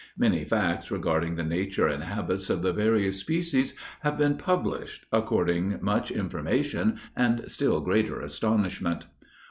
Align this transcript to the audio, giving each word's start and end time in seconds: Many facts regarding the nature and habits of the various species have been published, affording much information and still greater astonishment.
Many 0.17 0.45
facts 0.45 0.89
regarding 0.89 1.35
the 1.35 1.43
nature 1.43 1.85
and 1.85 2.03
habits 2.03 2.49
of 2.49 2.63
the 2.63 2.73
various 2.73 3.17
species 3.19 3.75
have 3.99 4.17
been 4.17 4.35
published, 4.35 5.05
affording 5.11 5.77
much 5.79 6.09
information 6.09 6.97
and 7.15 7.43
still 7.45 7.81
greater 7.81 8.19
astonishment. 8.19 9.05